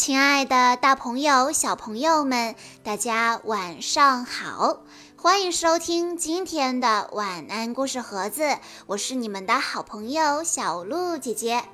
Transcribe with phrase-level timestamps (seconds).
[0.00, 4.78] 亲爱的，大朋友、小朋友们，大家晚上好！
[5.14, 8.56] 欢迎收听今天的晚安故事盒子，
[8.86, 11.64] 我是你们的好朋友小鹿姐姐。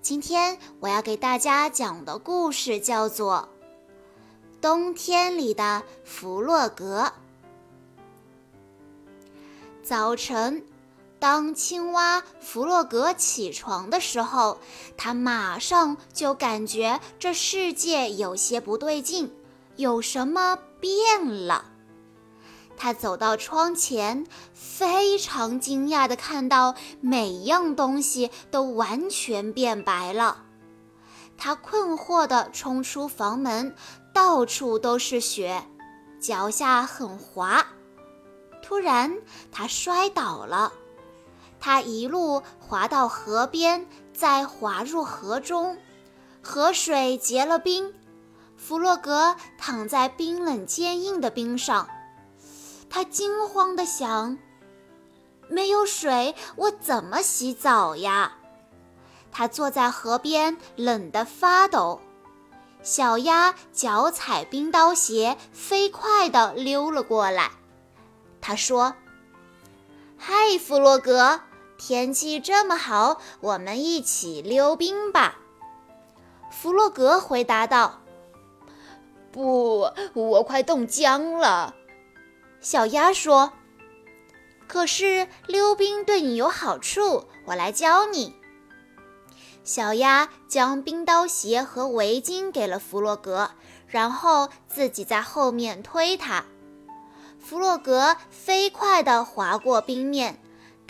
[0.00, 3.48] 今天我要给大家讲的故事叫做
[4.60, 7.04] 《冬天里的弗洛格》。
[9.84, 10.66] 早晨。
[11.22, 14.58] 当青蛙弗洛格起床的时候，
[14.96, 19.32] 他马上就感觉这世界有些不对劲，
[19.76, 21.66] 有什么变了。
[22.76, 30.42] 他走到窗前，非常惊讶地看到每样东西都完全变白了。
[31.38, 33.76] 他困惑地冲出房门，
[34.12, 35.62] 到处都是雪，
[36.20, 37.64] 脚下很滑。
[38.60, 39.16] 突然，
[39.52, 40.72] 他摔倒了。
[41.64, 45.78] 他一路滑到河边，再滑入河中，
[46.42, 47.94] 河水结了冰。
[48.56, 51.88] 弗洛格躺在冰冷坚硬的冰上，
[52.90, 54.38] 他惊慌地想
[55.48, 58.32] ：“没有水，我怎么洗澡呀？”
[59.30, 62.00] 他坐在河边，冷得发抖。
[62.82, 67.52] 小鸭脚踩冰刀鞋，飞快地溜了过来。
[68.40, 68.96] 他说
[70.18, 71.40] ：“嗨，弗洛格。”
[71.78, 75.38] 天气这么好，我们一起溜冰吧。”
[76.50, 78.00] 弗洛格回答道。
[79.32, 81.74] “不，我快冻僵了。”
[82.60, 83.52] 小鸭说。
[84.68, 88.36] “可是溜冰对你有好处，我来教你。”
[89.64, 93.52] 小鸭将冰刀鞋和围巾给了弗洛格，
[93.86, 96.44] 然后自己在后面推他。
[97.38, 100.41] 弗洛格飞快地滑过冰面。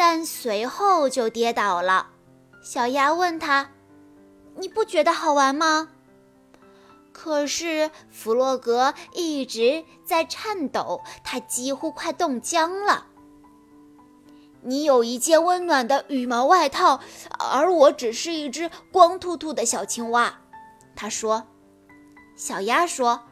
[0.04, 2.08] 但随后就跌倒了。
[2.60, 3.70] 小鸭问他
[4.58, 5.90] ：“你不觉得好玩吗？”
[7.14, 13.06] 可是弗洛格一直在颤抖，他几乎快冻僵了。
[14.62, 16.98] 你有一件温暖的羽毛外套，
[17.38, 20.40] 而我只是一只光秃秃的小青蛙。”
[20.96, 21.46] 他说。
[22.34, 23.22] 小鸭说：“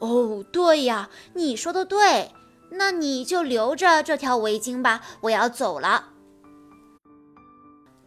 [0.00, 2.32] 哦，对呀，你说的对。”
[2.70, 6.08] 那你就留着这条围巾吧，我要走了。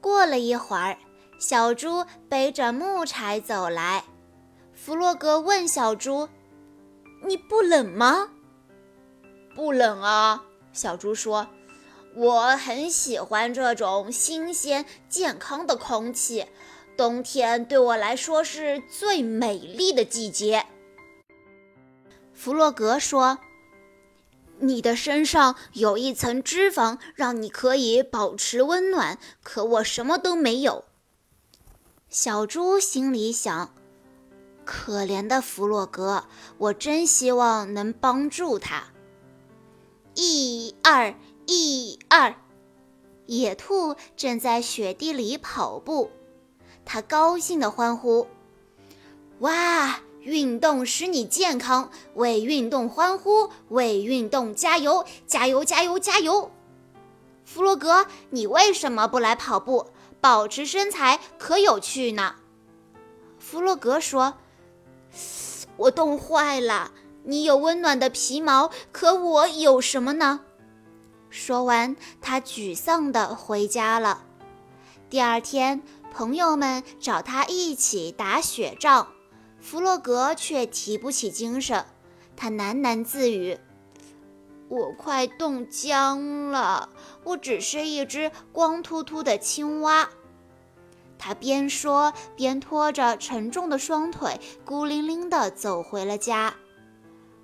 [0.01, 0.97] 过了一会儿，
[1.39, 4.03] 小猪背着木柴走来。
[4.73, 6.29] 弗洛格问小猪
[7.25, 8.29] ：“你不冷吗
[9.55, 10.43] ？”“不冷啊。”
[10.73, 11.47] 小猪说
[12.15, 16.45] ，“我很喜欢这种新鲜健康的空气。
[16.97, 20.65] 冬天对我来说是最美丽的季节。”
[22.33, 23.39] 弗洛格说。
[24.59, 29.19] 你的身上有一层脂肪，让你可以保持温暖。
[29.43, 30.85] 可我什么都没有。
[32.09, 33.73] 小猪心里想：
[34.65, 36.25] 可怜的弗洛格，
[36.57, 38.85] 我真希望能帮助他。
[40.15, 41.13] 一二
[41.45, 42.35] 一二，
[43.27, 46.09] 野兔正在雪地里跑步，
[46.83, 48.27] 它高兴地欢呼
[49.39, 56.51] ：“哇！”运动使你健康，为运动欢呼，为运动加油，加油，加油，加油！
[57.45, 59.87] 弗洛格，你为什么不来跑步？
[60.19, 62.35] 保持身材可有趣呢。
[63.39, 64.33] 弗洛格说
[65.77, 66.91] ：“我冻坏了。
[67.23, 70.41] 你有温暖的皮毛，可我有什么呢？”
[71.29, 74.25] 说完，他沮丧地回家了。
[75.09, 75.81] 第二天，
[76.13, 79.07] 朋友们找他一起打雪仗。
[79.59, 81.85] 弗洛格却提不起精神，
[82.35, 83.57] 他喃喃自语
[84.69, 86.89] ：“我快冻僵了，
[87.23, 90.09] 我只是一只光秃秃的青蛙。”
[91.19, 96.53] 他边说边拖着沉重的双腿，孤零零地走回了家。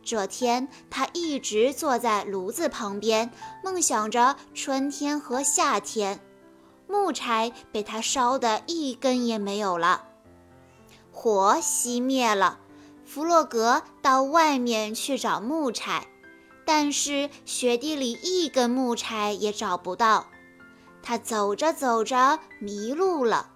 [0.04, 3.32] 这天，他一直坐在炉子旁边，
[3.64, 6.20] 梦想着春天和夏天。
[6.88, 10.10] 木柴被他烧得一根也没有了。
[11.16, 12.60] 火熄灭了，
[13.06, 16.08] 弗洛格到外面去找木柴，
[16.66, 20.28] 但是雪地里一根木柴也找不到。
[21.04, 23.52] 他走着走着迷路了，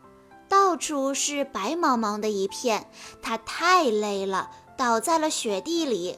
[0.48, 2.90] 到处是白茫茫的一片。
[3.22, 6.18] 他太累了，倒在了雪地里，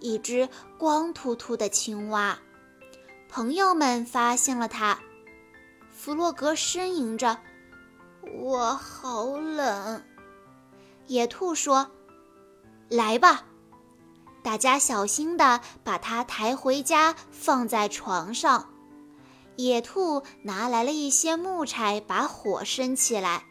[0.00, 0.48] 一只
[0.78, 2.38] 光秃秃的青蛙。
[3.28, 4.98] 朋友们发现了他，
[5.92, 7.38] 弗洛格呻吟着
[8.42, 10.02] ：“我好冷。”
[11.10, 11.90] 野兔说
[12.88, 13.42] ：“来吧，
[14.44, 18.68] 大家小心地把它抬回家，放在床上。”
[19.58, 23.42] 野兔拿来了一些木柴，把火生起来。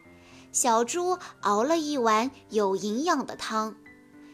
[0.52, 3.76] 小猪熬了一碗有营养的汤，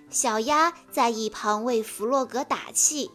[0.09, 3.11] 小鸭在一旁为弗洛格打气。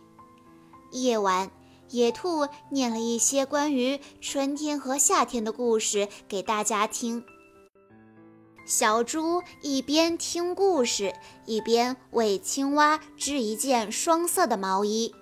[0.92, 1.50] 夜晚，
[1.92, 7.24] 野兔念了一些关于春天和夏天的故事给大家听。
[8.66, 11.14] 小猪一边听故事，
[11.46, 15.14] 一边为青蛙织一件双色的毛衣。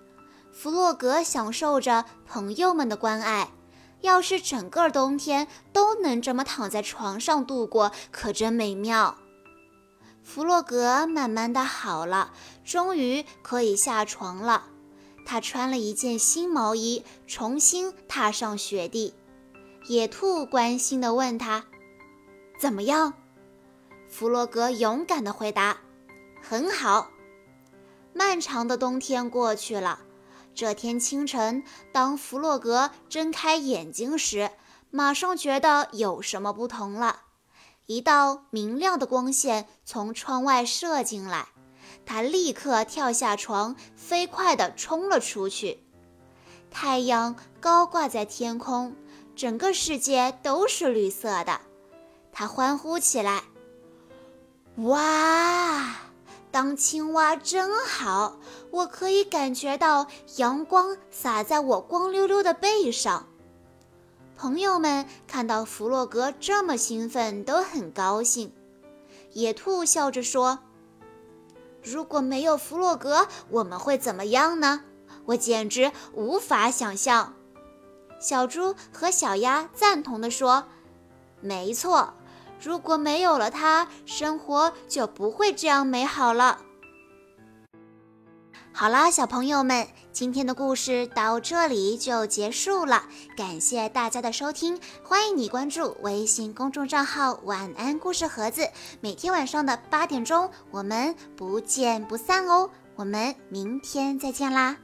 [0.51, 3.51] 弗洛格享受着朋友们的关爱。
[4.01, 9.17] 要是整个冬天都能这么躺在床上度过，可真美妙。
[10.23, 12.31] 弗洛格慢慢的好了，
[12.63, 14.67] 终于可以下床了。
[15.25, 19.13] 他穿了一件新毛衣，重新踏上雪地。
[19.87, 21.65] 野兔关心地问他
[22.57, 23.13] ：“怎么样？”
[24.09, 25.77] 弗洛格勇敢地回答
[26.41, 27.11] ：“很好。”
[28.13, 29.99] 漫长的冬天过去了。
[30.55, 31.63] 这天清晨，
[31.93, 34.51] 当弗洛格睁开眼睛时，
[34.89, 37.21] 马上觉得有什么不同了。
[37.85, 41.47] 一道明亮的光线从窗外射进来，
[42.05, 45.83] 他立刻跳下床，飞快地冲了出去。
[46.69, 48.95] 太阳高挂在天空，
[49.35, 51.61] 整个世界都是绿色的。
[52.31, 53.43] 他欢呼起来
[54.83, 55.95] ：“哇！”
[56.51, 58.39] 当青蛙真好，
[58.71, 63.27] 我可以感觉到阳光洒在我光溜溜的背上。
[64.35, 68.51] 朋友们看到弗洛格这么兴奋，都很高兴。
[69.33, 70.59] 野兔笑着说
[71.83, 74.85] ：“如果没有弗洛格，我们会怎么样呢？
[75.25, 77.35] 我简直无法想象。”
[78.19, 80.63] 小猪和小鸭赞同地说
[81.41, 82.15] ：“没错。”
[82.61, 86.59] 如果没有了它，生活就不会这样美好了。
[88.71, 93.03] 好啦，小朋友们，今天的故事到这里就结束了。
[93.35, 98.65] 感谢大家的收听，欢迎你关注微信公众账号“晚安故事盒子”，
[99.01, 102.69] 每天晚上的八点钟，我们不见不散哦。
[102.95, 104.77] 我们明天再见啦！